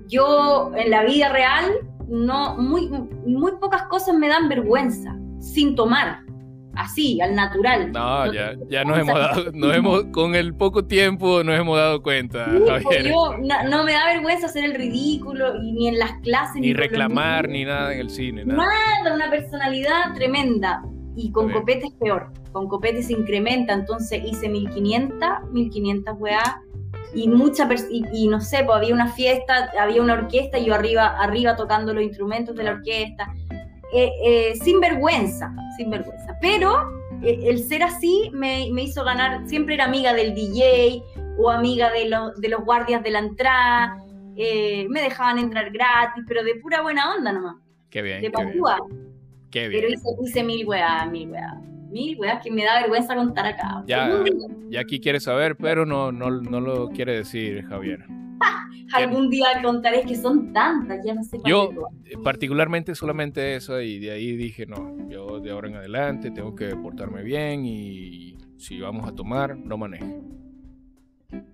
[0.08, 1.72] yo en la vida real
[2.08, 2.90] no muy
[3.26, 6.29] muy pocas cosas me dan vergüenza sin tomar.
[6.76, 7.92] Así, al natural.
[7.92, 12.02] No, ya, ya nos hemos dado, nos hemos, con el poco tiempo nos hemos dado
[12.02, 13.10] cuenta, Javier.
[13.10, 16.62] Yo, no, me da vergüenza hacer el ridículo, y ni en las clases.
[16.62, 18.46] Ni, reclamar, ni nada en el cine.
[18.46, 18.72] Nada,
[19.04, 20.82] nada una personalidad tremenda.
[21.16, 22.32] Y con copete es peor.
[22.54, 26.62] Con copete se incrementa, entonces hice 1500, 1500 weá.
[27.14, 30.76] Y mucha y, y, no sé, pues había una fiesta, había una orquesta y yo
[30.76, 33.34] arriba, arriba tocando los instrumentos de la orquesta
[33.92, 36.38] eh, eh, sin vergüenza, sin vergüenza.
[36.42, 36.92] Pero
[37.24, 41.02] eh, el ser así me, hizo ganar, siempre era amiga del DJ
[41.38, 44.04] o amiga de, los, de los guardias de la entrada,
[44.36, 47.56] me dejaban entrar gratis, pero de pura buena onda nomás.
[47.90, 48.22] Qué bien.
[48.22, 48.32] De
[49.52, 49.84] qué bien.
[50.00, 51.56] Pero hice, mil weas, mil weas.
[51.90, 53.84] Mil weas que me da vergüenza contar acá.
[53.88, 54.24] Ya,
[54.70, 58.06] ya aquí quiere saber, pero no, no, no lo quiere decir Javier.
[58.94, 61.38] Algún día contaré que son tantas, ya no sé.
[61.46, 61.70] Yo
[62.24, 66.76] particularmente solamente eso y de ahí dije, no, yo de ahora en adelante tengo que
[66.76, 70.20] portarme bien y si vamos a tomar, no maneje.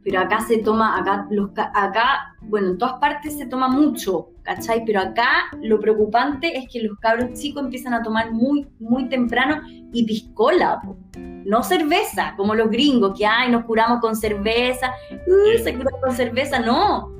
[0.03, 4.83] Pero acá se toma, acá, los, acá, bueno, en todas partes se toma mucho, ¿cachai?
[4.85, 9.61] Pero acá lo preocupante es que los cabros chicos empiezan a tomar muy, muy temprano
[9.91, 10.81] y piscola,
[11.17, 16.15] no cerveza, como los gringos, que ay, nos curamos con cerveza, uh, se cura con
[16.15, 17.13] cerveza, no.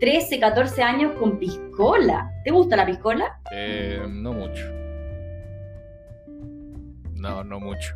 [0.00, 2.28] 13, 14 años con piscola.
[2.44, 3.40] ¿Te gusta la piscola?
[3.52, 4.64] Eh, no mucho.
[7.14, 7.94] No, no mucho.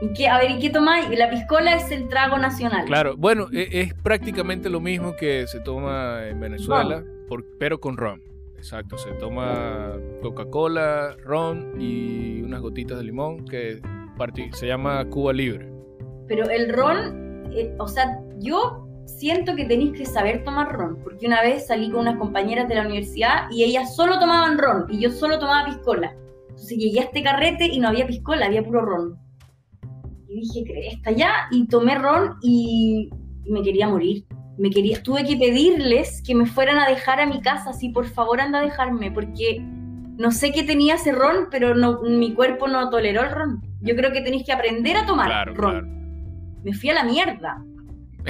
[0.00, 1.08] ¿Y qué, a ver, ¿y qué tomáis?
[1.18, 2.84] La piscola es el trago nacional.
[2.86, 7.02] Claro, bueno, e, es, prácticamente lo mismo que se toma en Venezuela,
[7.58, 8.22] pero con ron.
[8.56, 13.80] Exacto, se toma Coca-Cola, ron y unas gotitas de limón que
[14.52, 15.70] se llama Cuba Libre.
[16.26, 21.26] Pero el ron, eh, o sea, yo siento que tenéis que saber tomar ron, porque
[21.26, 25.00] una vez salí con unas compañeras de la universidad y ellas solo tomaban ron y
[25.00, 26.14] yo solo tomaba piscola.
[26.50, 29.27] Entonces llegué a este carrete y no había piscola, había puro ron.
[30.28, 33.10] Y dije, está ya, y tomé ron y,
[33.46, 34.24] me quería morir.
[34.58, 38.06] Me quería, tuve que pedirles que me fueran a dejar a mi casa, así por
[38.06, 39.60] favor anda a dejarme, porque
[40.18, 43.62] no sé qué tenía ese ron, pero no, mi cuerpo no toleró el ron.
[43.80, 45.98] Yo creo que tenéis que aprender a tomar ron.
[46.64, 47.62] Me fui a la mierda.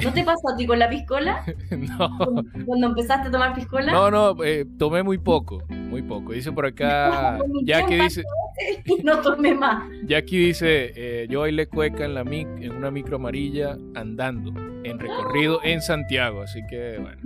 [0.03, 1.43] ¿No te pasó a ti con la piscola?
[1.71, 2.43] no.
[2.65, 3.91] Cuando empezaste a tomar piscola.
[3.91, 6.31] No, no, eh, tomé muy poco, muy poco.
[6.33, 8.23] Dice por acá, ya que dice...
[9.03, 9.83] no tomé más.
[10.15, 14.99] Aquí dice, eh, yo bailé cueca en, la mic, en una micro amarilla andando, en
[14.99, 17.17] recorrido en Santiago, así que bueno.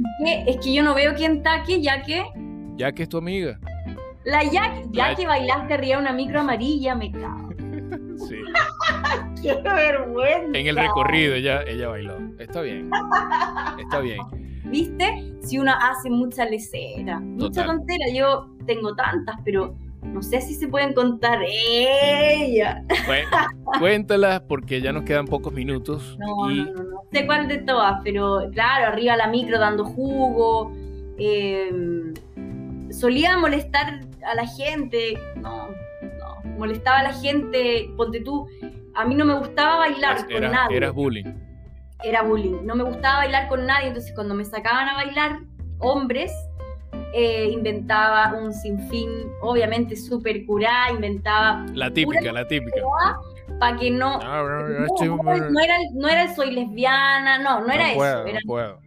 [0.47, 2.23] Es que yo no veo quién taque, ya que...
[2.75, 3.59] Ya que es tu amiga.
[4.25, 7.49] La ya, ya que bailaste arriba una micro amarilla, me cago.
[8.27, 8.37] Sí.
[9.41, 10.57] ¡Qué vergüenza!
[10.57, 12.17] En el recorrido ella, ella bailó.
[12.39, 12.89] Está bien.
[13.79, 14.19] Está bien.
[14.65, 15.33] ¿Viste?
[15.41, 18.05] Si uno hace mucha lecera, mucha tontera.
[18.13, 22.83] Yo tengo tantas, pero no sé si se pueden contar ella.
[23.05, 23.27] Bueno,
[23.79, 26.17] cuéntalas porque ya nos quedan pocos minutos.
[26.19, 30.71] No, no, no, no, sé cuál de todas, pero claro, arriba la micro dando jugo.
[31.17, 32.13] Em,
[32.91, 35.17] solía molestar a la gente.
[35.35, 36.49] No, no.
[36.57, 37.89] Molestaba a la gente.
[37.97, 38.47] Ponte tú.
[38.95, 40.77] A mí no me gustaba bailar con nadie.
[40.77, 41.33] Eras bullying.
[42.03, 42.65] Era bullying.
[42.65, 43.87] No me gustaba bailar con nadie.
[43.87, 45.39] Entonces, cuando me sacaban a bailar
[45.79, 46.31] hombres,
[47.13, 49.09] eh, inventaba un sinfín,
[49.41, 51.65] obviamente súper curada, inventaba...
[51.73, 52.81] La típica, la típica.
[53.59, 58.25] Para que no no, era, no era soy lesbiana, no, no era eso.
[58.25, 58.77] Era,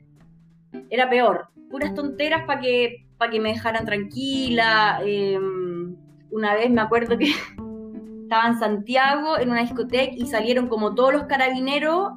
[0.91, 1.49] era peor.
[1.71, 5.01] Puras tonteras para que, para que me dejaran tranquila.
[5.05, 5.95] Em,
[6.31, 7.31] una vez me acuerdo que
[8.23, 12.13] estaba en Santiago en una discoteca y salieron como todos los carabineros,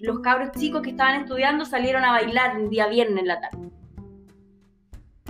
[0.00, 3.71] los cabros chicos que estaban estudiando salieron a bailar un día viernes en la tarde.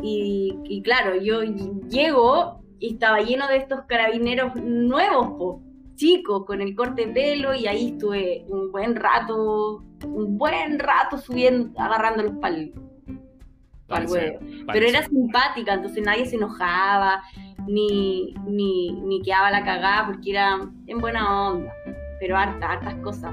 [0.03, 5.62] Y, claro, yo llego y estaba lleno de estos carabineros nuevos,
[5.95, 11.19] chicos, con el corte de pelo, y ahí estuve un buen rato, un buen rato
[11.19, 12.71] subiendo, agarrando los palos.
[14.73, 17.23] Pero era simpática, entonces nadie se enojaba,
[17.69, 21.73] ni, ni, ni quedaba la cagada, porque era en buena onda.
[22.19, 23.33] Pero hartas, hartas cosas.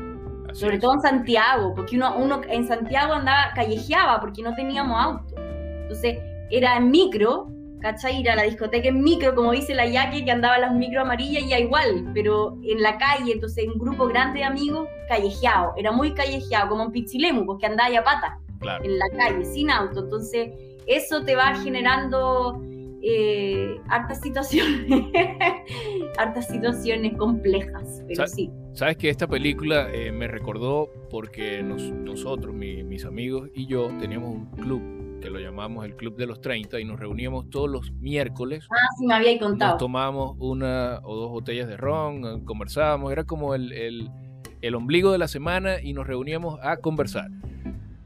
[0.54, 5.36] Sobre todo en Santiago, porque uno, uno en Santiago andaba, callejeaba, porque no teníamos auto.
[5.38, 7.48] Entonces, era en micro,
[7.82, 8.20] ¿cachai?
[8.20, 11.44] Ir a la discoteca en micro, como dice la Yaque, que andaba las micro amarillas,
[11.44, 15.92] y ya igual, pero en la calle, entonces un grupo grande de amigos, callejeado, era
[15.92, 18.40] muy callejeado, como un pichilemu, porque andaba ya pata,
[18.84, 20.50] en la calle, sin auto, entonces
[20.86, 22.62] eso te va generando
[23.02, 25.06] eh, hartas situaciones,
[26.18, 28.52] hartas situaciones complejas, pero sí.
[28.74, 34.46] Sabes que esta película eh, me recordó porque nosotros, mis amigos y yo, teníamos un
[34.52, 38.68] club que lo llamamos el Club de los 30, y nos reuníamos todos los miércoles.
[38.72, 39.72] Ah, sí, me había contado.
[39.74, 44.10] Nos tomábamos una o dos botellas de ron, eh, conversábamos, era como el, el,
[44.62, 47.30] el ombligo de la semana y nos reuníamos a conversar.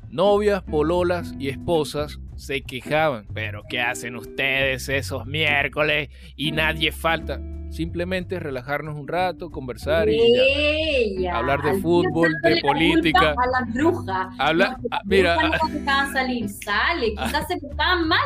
[0.09, 3.25] Novias, pololas y esposas se quejaban.
[3.33, 7.41] Pero ¿qué hacen ustedes esos miércoles y nadie falta?
[7.73, 13.31] Simplemente relajarnos un rato, conversar y hablar de al fútbol, de la política.
[13.35, 14.27] A las brujas.
[14.37, 18.19] Habla, No, ah, que mira, ah, brujas no dejaban salir, sale, quizás se portaban mal.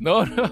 [0.00, 0.42] no, no,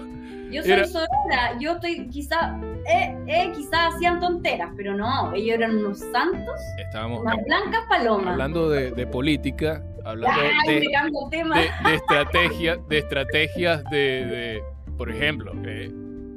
[0.49, 2.59] Yo soy sorora, yo estoy, quizás,
[2.91, 8.27] eh, eh, quizás hacían tonteras, pero no, ellos eran unos santos, estábamos unas blancas palomas.
[8.29, 14.63] hablando de, de política, hablando Ay, de, de, de estrategia, de estrategias de, de,
[14.97, 15.91] por ejemplo, eh,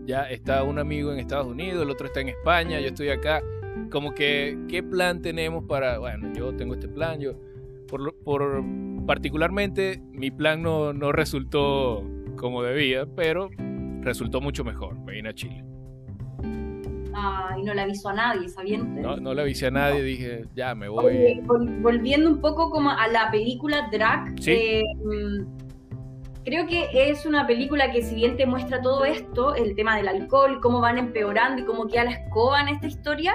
[0.07, 3.43] ya está un amigo en Estados Unidos, el otro está en España, yo estoy acá,
[3.91, 7.33] como que, ¿qué plan tenemos para, bueno, yo tengo este plan, yo,
[8.25, 8.65] por,
[9.07, 12.05] particularmente, mi plan no, no resultó
[12.37, 13.51] como debía, pero
[14.01, 15.65] resultó mucho mejor, me vine a Chile.
[17.15, 19.01] Ay, no le aviso a nadie, ¿sabiente?
[19.03, 21.05] No, no le avisé a nadie, dije, ya me voy.
[21.05, 24.51] Oye, volviendo un poco como a la película Drag, Sí.
[24.53, 25.72] eh, mm,
[26.45, 30.09] creo que es una película que si bien te muestra todo esto, el tema del
[30.09, 33.35] alcohol, cómo van empeorando y cómo queda la escoba en esta historia,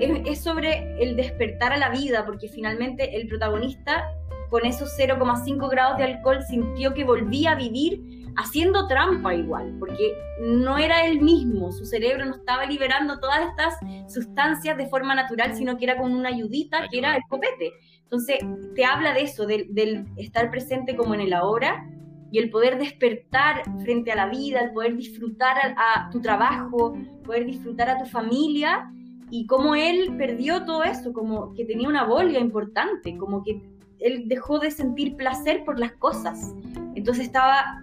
[0.00, 4.04] es, es sobre el despertar a la vida, porque finalmente el protagonista
[4.50, 10.14] con esos 0,5 grados de alcohol sintió que volvía a vivir haciendo trampa igual, porque
[10.40, 13.74] no era él mismo, su cerebro no estaba liberando todas estas
[14.12, 17.72] sustancias de forma natural, sino que era con una ayudita que era el copete.
[18.02, 18.38] Entonces,
[18.74, 21.84] te habla de eso, del, del estar presente como en el ahora
[22.30, 27.46] y el poder despertar frente a la vida, el poder disfrutar a, tu trabajo, poder
[27.46, 28.90] disfrutar a tu familia
[29.30, 33.62] y cómo él perdió todo eso, como que tenía una bolia importante, como que
[33.98, 36.54] él dejó de sentir placer por las cosas.
[36.94, 37.82] Entonces estaba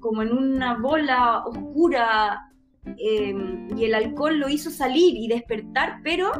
[0.00, 2.50] como en una bola oscura
[2.98, 3.34] eh,
[3.76, 6.30] y el alcohol lo hizo salir y despertar, pero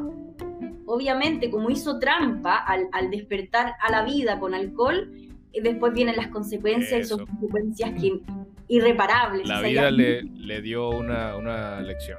[0.87, 5.13] obviamente como hizo trampa al, despertar a la vida con alcohol,
[5.63, 8.21] después vienen las consecuencias y son consecuencias que,
[8.69, 9.47] irreparables.
[9.47, 12.19] La O sea, vida le dio una, una lección.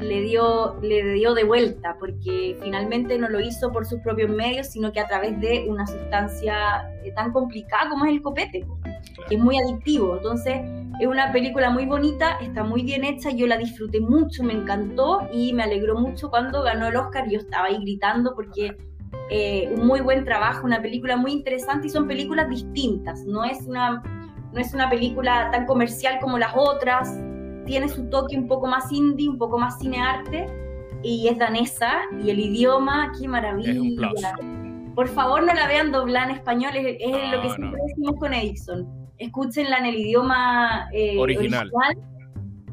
[0.00, 4.68] le dio, le dio de vuelta, porque finalmente no lo hizo por sus propios medios,
[4.68, 8.66] sino que a través de una sustancia eh, tan complicada como es el copete,
[9.28, 10.16] que es muy adictivo.
[10.16, 10.60] Entonces,
[11.00, 15.28] es una película muy bonita, está muy bien hecha, yo la disfruté mucho, me encantó
[15.32, 17.28] y me alegró mucho cuando ganó el Oscar.
[17.30, 18.76] Yo estaba ahí gritando porque
[19.34, 23.62] eh, un muy buen trabajo, una película muy interesante y son películas distintas, no es
[23.66, 24.02] una,
[24.52, 27.08] no es una película tan comercial como las otras,
[27.64, 30.46] tiene su toque un poco más indie, un poco más cinearte
[31.02, 31.92] y es danesa
[32.22, 33.72] y el idioma, qué maravilla.
[33.72, 34.20] Es un plus.
[34.94, 37.54] Por favor, no la vean doblada en español, es, es No, lo que no.
[37.54, 38.86] siempre decimos con Edison.
[39.16, 41.70] Escúchenla en el idioma eh, Original.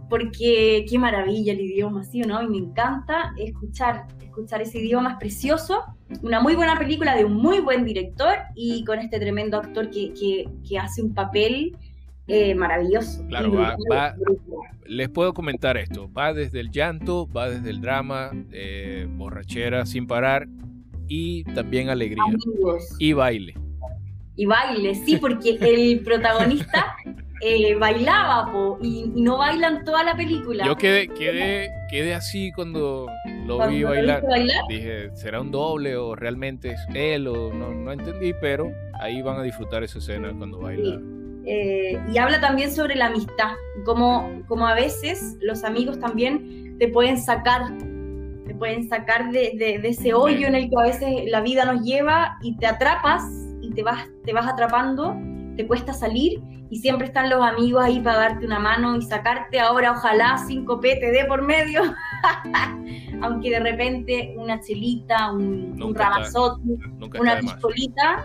[0.09, 2.41] porque qué maravilla el idioma, ¿sí o no?
[2.41, 5.83] Y me encanta escuchar, escuchar ese idioma, es precioso.
[6.21, 10.11] Una muy buena película de un muy buen director y con este tremendo actor que,
[10.13, 11.75] que, que hace un papel
[12.27, 13.25] eh, maravilloso.
[13.27, 14.15] Claro, va- va-.
[14.85, 16.11] Les puedo comentar esto.
[16.11, 20.47] Va desde el llanto, va desde el drama, eh, borrachera sin parar
[21.07, 22.23] y también alegría.
[22.27, 22.95] Amigos.
[22.99, 23.53] Y baile.
[24.35, 26.95] y baile, sí, porque el protagonista
[27.41, 30.65] eh, bailaba po, y, y no bailan toda la película.
[30.65, 33.07] Yo quedé, quedé, quedé así cuando
[33.45, 34.23] lo Cuando vi bailar.
[34.23, 37.27] bailar, Dije, ¿será un doble o realmente es él?
[37.27, 40.99] O no, no entendí, pero ahí van a disfrutar esa escena cuando baila.
[41.45, 43.53] eh, y habla también sobre la amistad,
[43.85, 47.61] como, como a veces los amigos también te pueden sacar,
[48.45, 51.65] te pueden sacar de, de- de ese hoyo en el que a veces la vida
[51.65, 53.23] nos lleva y te atrapas
[53.61, 55.15] y te vas, te vas atrapando,
[55.59, 59.59] te cuesta salir y siempre están los amigos ahí para darte una mano y sacarte
[59.59, 61.81] ahora ojalá sin copete de por medio,
[63.21, 66.61] aunque de repente una chelita, un, un ramazote,
[67.19, 68.23] una piscolita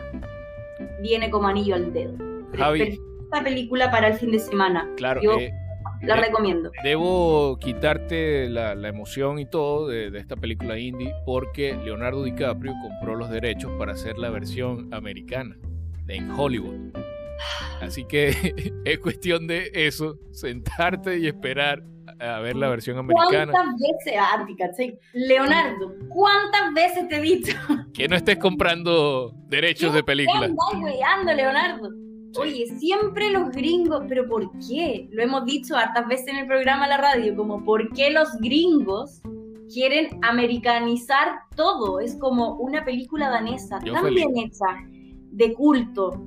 [1.03, 2.15] viene como anillo al dedo.
[2.57, 2.79] Javi.
[2.79, 4.89] Perfecta película para el fin de semana.
[4.97, 5.53] Claro, Yo eh,
[6.03, 6.71] la eh, recomiendo.
[6.85, 12.75] Debo quitarte la, la emoción y todo de, de esta película indie porque Leonardo DiCaprio
[12.81, 15.57] compró los derechos para hacer la versión americana
[16.07, 16.93] en Hollywood.
[17.81, 21.85] Así que es cuestión de eso, sentarte y esperar
[22.21, 23.53] a ver la versión americana.
[23.53, 24.99] ¿Cuántas veces, ah, caché.
[25.13, 27.57] Leonardo, cuántas veces te he dicho?
[27.93, 30.51] Que no estés comprando derechos de ¿Qué película.
[31.07, 31.91] andas Leonardo?
[32.37, 35.09] Oye, siempre los gringos, pero ¿por qué?
[35.13, 39.21] Lo hemos dicho hartas veces en el programa La Radio, como ¿por qué los gringos
[39.73, 42.01] quieren americanizar todo?
[42.01, 44.27] Es como una película danesa Yo tan feliz.
[44.33, 44.67] bien hecha,
[45.31, 46.21] de culto,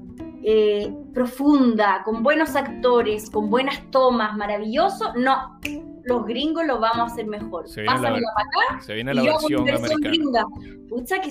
[0.49, 5.59] eh, profunda, con buenos actores, con buenas tomas, maravilloso, no.
[6.05, 7.67] Los gringos lo vamos a hacer mejor.
[7.67, 10.45] Se viene la, para acá se viene la y yo hago mi versión versión americana.
[10.47, 10.87] gringa.
[10.87, 11.29] Pucha, que,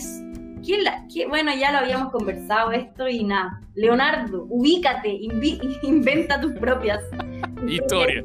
[0.62, 3.58] ¿quién la- qué- bueno, ya lo habíamos conversado esto y nada.
[3.74, 7.00] Leonardo, ubícate, invi- inventa tus propias
[7.66, 8.22] Historia.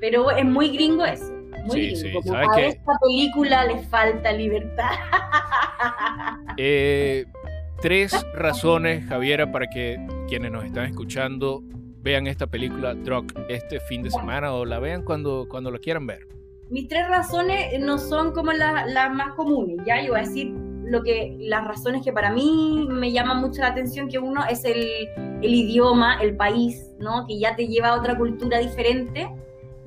[0.00, 1.32] Pero es muy gringo eso.
[1.64, 1.96] Muy Sí, gringo.
[1.96, 4.90] sí, Como ¿sabes a esta película le falta libertad.
[6.56, 7.24] Eh,
[7.80, 11.62] tres razones, Javiera, para que quienes nos están escuchando
[12.02, 16.06] vean esta película Drug este fin de semana o la vean cuando, cuando la quieran
[16.06, 16.26] ver.
[16.70, 20.52] Mis tres razones no son como la- las más comunes, ya yo voy a decir
[20.84, 24.64] lo que las razones que para mí me llaman mucho la atención que uno es
[24.64, 24.84] el,
[25.42, 27.26] el idioma, el país, ¿no?
[27.26, 29.28] Que ya te lleva a otra cultura diferente.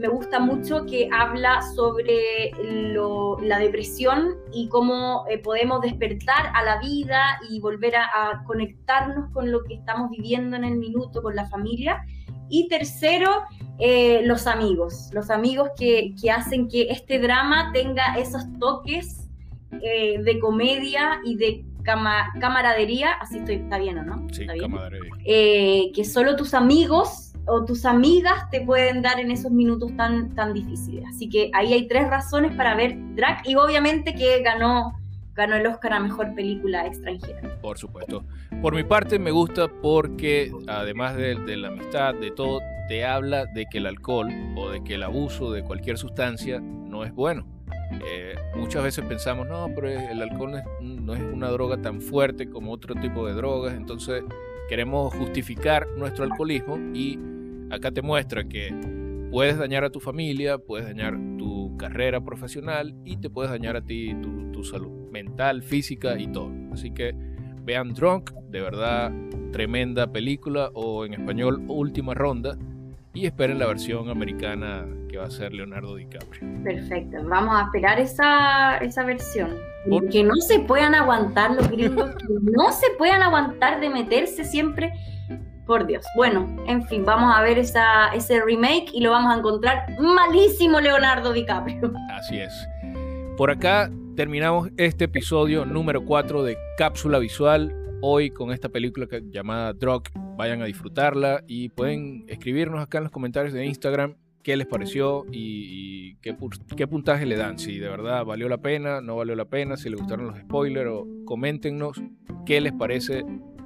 [0.04, 6.62] Me gusta mucho que habla sobre lo- la depresión y cómo eh, podemos despertar a
[6.66, 11.22] la vida y volver a, a conectarnos con lo que estamos viviendo en el minuto,
[11.24, 12.04] con la familia.
[12.50, 13.44] Y tercero,
[13.80, 19.30] eh, los amigos, los amigos que, que hacen que este drama tenga esos toques
[19.82, 24.28] eh, de comedia y de cama- camaradería, así estoy, está bien o no?
[24.34, 24.70] Sí, ¿Está bien?
[24.70, 25.14] camaradería.
[25.24, 30.54] Que solo tus amigos o tus amigas te pueden dar en esos minutos tan, tan
[30.54, 31.06] difíciles.
[31.08, 34.94] Así que ahí hay tres razones para ver Drag y obviamente que ganó,
[35.34, 37.60] ganó el Oscar a Mejor Película Extranjera.
[37.62, 38.24] Por supuesto.
[38.62, 43.46] Por mi parte me gusta porque además de, de la amistad, de todo, te habla
[43.46, 47.46] de que el alcohol o de que el abuso de cualquier sustancia no es bueno.
[48.06, 52.02] Eh, muchas veces pensamos, no, pero el alcohol no es, no es una droga tan
[52.02, 54.24] fuerte como otro tipo de drogas, entonces
[54.70, 57.20] queremos justificar nuestro alcoholismo y
[57.70, 58.74] acá te muestra que
[59.32, 63.82] puedes dañar a tu familia, puedes dañar tu carrera profesional y te puedes dañar a
[63.82, 66.50] ti tu, salud mental, física y todo.
[66.72, 67.14] Así que
[67.66, 69.12] vean Drunk, de verdad
[69.52, 72.58] tremenda película o en español Última Ronda
[73.14, 76.42] y esperen la versión americana que va a ser Leonardo DiCaprio.
[76.64, 79.52] Perfecto, vamos a esperar esa, esa versión.
[79.90, 84.44] Por- Que no se puedan aguantar los gringos, que no se puedan aguantar de meterse
[84.44, 84.92] siempre.
[85.66, 86.06] Por Dios.
[86.18, 90.82] Bueno, en fin, vamos a ver esa, ese remake y lo vamos a encontrar malísimo
[90.82, 91.94] Leonardo DiCaprio.
[92.12, 92.68] Así es.
[93.38, 97.74] Por acá terminamos este episodio número 4 de Cápsula Visual.
[98.02, 100.04] Hoy con esta película que- llamada Drug.
[100.38, 105.26] Vayan a disfrutarla y pueden escribirnos acá en los comentarios de Instagram qué les pareció
[105.32, 106.36] y, y qué,
[106.76, 107.58] qué puntaje le dan.
[107.60, 110.90] Si de verdad valió la pena, no valió la pena, si les gustaron los spoilers
[110.92, 112.02] o coméntenos
[112.46, 113.24] qué les parece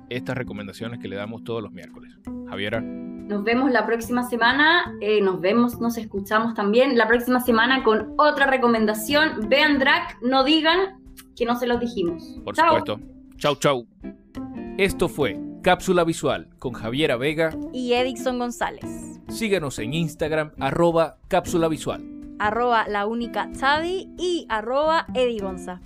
[0.09, 2.13] estas recomendaciones que le damos todos los miércoles.
[2.47, 4.93] Javiera, Nos vemos la próxima semana.
[5.01, 9.49] eh, nos vemos, nos escuchamos también la próxima semana con otra recomendación.
[9.49, 11.01] Vean Drag, no digan
[11.35, 12.39] que no se los dijimos.
[12.45, 12.99] por supuesto.
[13.37, 13.87] Chau, chau.
[14.77, 17.49] Esto fue Cápsula Visual con Javiera Vega.
[17.73, 18.85] Y Edison González.
[19.27, 22.05] Síguenos en Instagram, arroba cápsula visual.
[22.39, 25.81] Arroba la única Chavi y arroba Eddie Gonza.